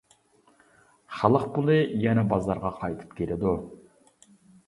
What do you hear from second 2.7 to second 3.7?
قايتىپ كېلىدۇ.